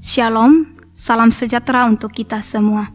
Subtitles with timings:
[0.00, 2.88] Shalom, salam sejahtera untuk kita semua.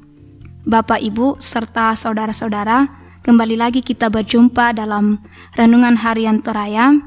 [0.65, 2.89] Bapak, Ibu, serta saudara-saudara,
[3.21, 5.21] kembali lagi kita berjumpa dalam
[5.53, 6.97] Renungan Harian Teraya,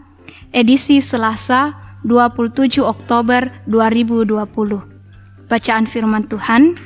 [0.54, 1.74] edisi Selasa
[2.06, 5.51] 27 Oktober 2020.
[5.51, 6.78] Bacaan firman Tuhan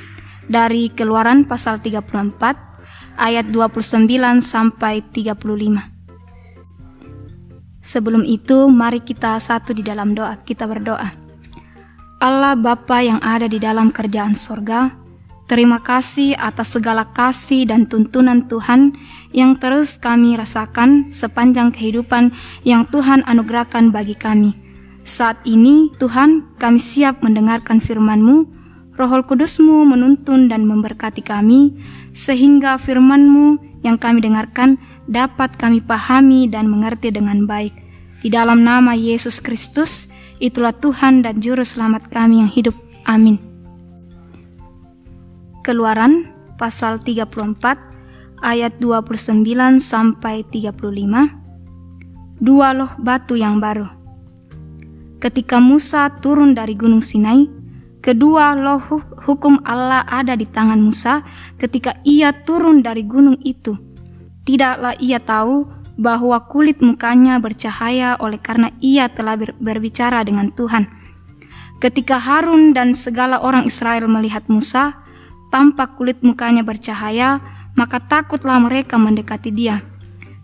[0.49, 2.17] dari Keluaran pasal 34
[3.21, 4.09] ayat 29
[4.41, 5.37] sampai 35.
[7.77, 10.33] Sebelum itu, mari kita satu di dalam doa.
[10.41, 11.22] Kita berdoa.
[12.23, 14.95] Allah Bapa yang ada di dalam kerjaan sorga,
[15.51, 18.95] terima kasih atas segala kasih dan tuntunan Tuhan
[19.35, 22.31] yang terus kami rasakan sepanjang kehidupan
[22.63, 24.55] yang Tuhan anugerahkan bagi kami.
[25.03, 28.47] Saat ini Tuhan kami siap mendengarkan firman-Mu,
[28.95, 31.75] Roh Kudus-Mu menuntun dan memberkati kami,
[32.15, 34.79] sehingga firman-Mu yang kami dengarkan
[35.11, 37.75] dapat kami pahami dan mengerti dengan baik.
[38.23, 40.07] Di dalam nama Yesus Kristus,
[40.41, 42.73] itulah Tuhan dan Juru Selamat kami yang hidup.
[43.05, 43.37] Amin.
[45.63, 47.93] Keluaran pasal 34
[48.43, 52.43] ayat 29 sampai 35.
[52.43, 53.87] Dua loh batu yang baru.
[55.23, 57.47] Ketika Musa turun dari gunung Sinai,
[58.03, 58.83] kedua loh
[59.23, 61.23] hukum Allah ada di tangan Musa
[61.55, 63.79] ketika ia turun dari gunung itu.
[64.43, 65.63] Tidaklah ia tahu
[65.97, 70.89] bahwa kulit mukanya bercahaya oleh karena ia telah ber berbicara dengan Tuhan.
[71.77, 74.95] Ketika Harun dan segala orang Israel melihat Musa,
[75.51, 77.43] tampak kulit mukanya bercahaya,
[77.75, 79.83] maka takutlah mereka mendekati dia.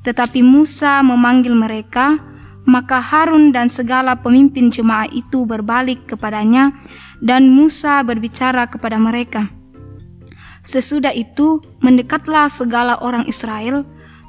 [0.03, 2.19] Tetapi Musa memanggil mereka,
[2.67, 6.75] maka Harun dan segala pemimpin jemaah itu berbalik kepadanya,
[7.23, 9.49] dan Musa berbicara kepada mereka.
[10.61, 13.87] Sesudah itu, mendekatlah segala orang Israel,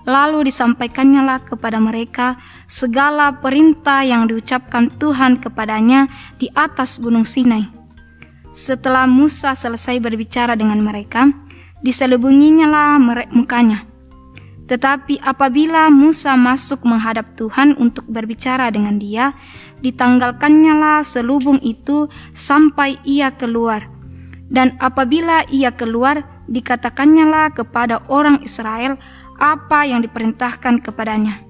[0.09, 6.09] Lalu disampaikannya kepada mereka segala perintah yang diucapkan Tuhan kepadanya
[6.41, 7.69] di atas gunung Sinai.
[8.51, 11.29] Setelah Musa selesai berbicara dengan mereka,
[11.85, 12.99] diselubunginya lah
[13.31, 13.87] mukanya.
[14.71, 19.35] Tetapi apabila Musa masuk menghadap Tuhan untuk berbicara dengan dia,
[19.83, 23.91] ditanggalkannya lah selubung itu sampai ia keluar.
[24.51, 28.99] Dan apabila ia keluar, dikatakannya lah kepada orang Israel
[29.41, 31.41] apa yang diperintahkan kepadanya.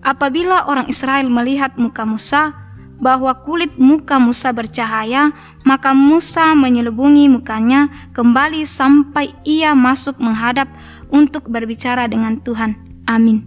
[0.00, 2.54] Apabila orang Israel melihat muka Musa,
[2.98, 5.30] bahwa kulit muka Musa bercahaya,
[5.62, 10.66] maka Musa menyelubungi mukanya kembali sampai ia masuk menghadap
[11.14, 12.74] untuk berbicara dengan Tuhan.
[13.06, 13.46] Amin.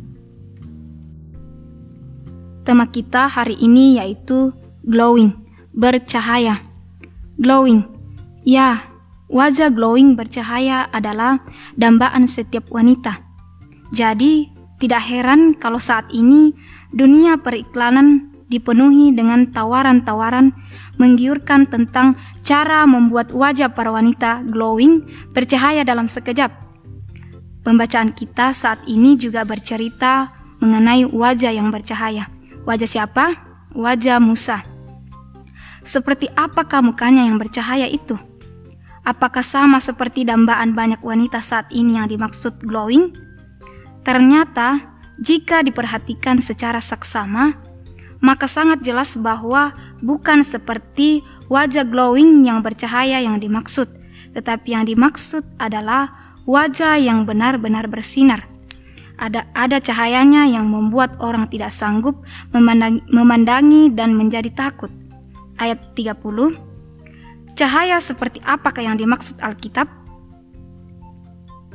[2.64, 4.56] Tema kita hari ini yaitu
[4.88, 5.36] glowing,
[5.76, 6.64] bercahaya.
[7.42, 7.84] Glowing,
[8.46, 8.78] ya,
[9.32, 11.40] Wajah glowing bercahaya adalah
[11.80, 13.24] dambaan setiap wanita.
[13.96, 16.52] Jadi, tidak heran kalau saat ini
[16.92, 20.52] dunia periklanan dipenuhi dengan tawaran-tawaran
[21.00, 26.52] menggiurkan tentang cara membuat wajah para wanita glowing bercahaya dalam sekejap.
[27.64, 30.28] Pembacaan kita saat ini juga bercerita
[30.60, 32.28] mengenai wajah yang bercahaya.
[32.68, 33.26] Wajah siapa?
[33.72, 34.60] Wajah Musa.
[35.88, 38.20] Seperti apakah mukanya yang bercahaya itu?
[39.02, 43.10] Apakah sama seperti dambaan banyak wanita saat ini yang dimaksud glowing?
[44.06, 44.78] Ternyata,
[45.18, 47.58] jika diperhatikan secara saksama,
[48.22, 49.74] maka sangat jelas bahwa
[50.06, 53.90] bukan seperti wajah glowing yang bercahaya yang dimaksud,
[54.38, 58.46] tetapi yang dimaksud adalah wajah yang benar-benar bersinar.
[59.18, 62.22] Ada ada cahayanya yang membuat orang tidak sanggup
[62.54, 64.90] memandangi, memandangi dan menjadi takut.
[65.62, 66.71] Ayat 30
[67.56, 69.88] Cahaya seperti apakah yang dimaksud Alkitab?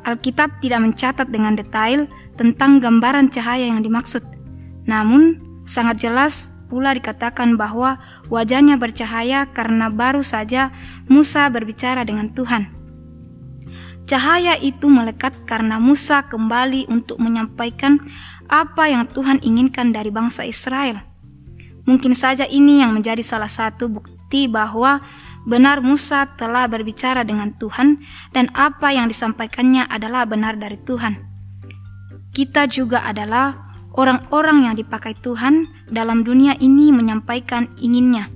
[0.06, 2.06] Alkitab tidak mencatat dengan detail
[2.38, 4.22] tentang gambaran cahaya yang dimaksud.
[4.86, 7.98] Namun, sangat jelas pula dikatakan bahwa
[8.30, 10.70] wajahnya bercahaya karena baru saja
[11.10, 12.70] Musa berbicara dengan Tuhan.
[14.06, 17.98] Cahaya itu melekat karena Musa kembali untuk menyampaikan
[18.46, 21.02] apa yang Tuhan inginkan dari bangsa Israel.
[21.86, 25.02] Mungkin saja ini yang menjadi salah satu bukti bahwa
[25.46, 28.02] benar Musa telah berbicara dengan Tuhan
[28.34, 31.22] dan apa yang disampaikannya adalah benar dari Tuhan.
[32.34, 33.54] Kita juga adalah
[33.94, 38.28] orang-orang yang dipakai Tuhan dalam dunia ini menyampaikan inginnya.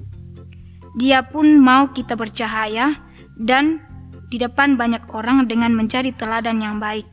[0.96, 2.96] Dia pun mau kita bercahaya
[3.36, 3.82] dan
[4.30, 7.04] di depan banyak orang dengan menjadi teladan yang baik.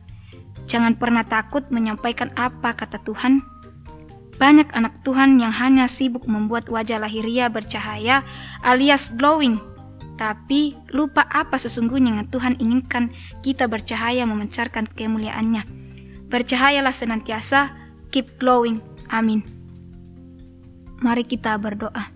[0.70, 3.42] Jangan pernah takut menyampaikan apa kata Tuhan.
[4.38, 8.22] Banyak anak Tuhan yang hanya sibuk membuat wajah lahiria bercahaya
[8.62, 9.58] alias glowing
[10.18, 13.14] tapi lupa apa sesungguhnya yang Tuhan inginkan
[13.46, 15.62] kita bercahaya memancarkan kemuliaannya.
[16.28, 17.72] Bercahayalah senantiasa,
[18.10, 18.82] keep glowing.
[19.08, 19.46] Amin.
[20.98, 22.10] Mari kita berdoa.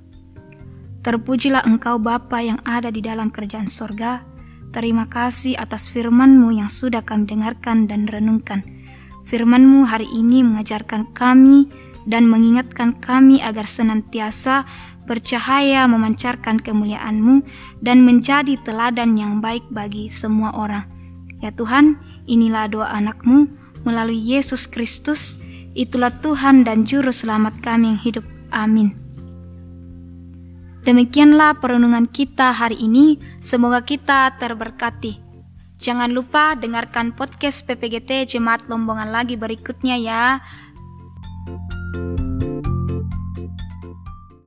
[1.06, 4.26] Terpujilah engkau Bapa yang ada di dalam kerajaan sorga.
[4.74, 8.66] Terima kasih atas firman-Mu yang sudah kami dengarkan dan renungkan.
[9.26, 11.70] Firman-Mu hari ini mengajarkan kami
[12.06, 14.66] dan mengingatkan kami agar senantiasa
[15.06, 17.42] bercahaya memancarkan kemuliaan-Mu
[17.82, 20.86] dan menjadi teladan yang baik bagi semua orang.
[21.42, 21.98] Ya Tuhan,
[22.30, 23.50] inilah doa anak-Mu
[23.82, 25.42] melalui Yesus Kristus,
[25.74, 28.24] itulah Tuhan dan Juru Selamat kami yang hidup.
[28.54, 28.94] Amin.
[30.82, 35.22] Demikianlah perenungan kita hari ini, semoga kita terberkati.
[35.82, 40.38] Jangan lupa dengarkan podcast PPGT Jemaat Lombongan lagi berikutnya ya.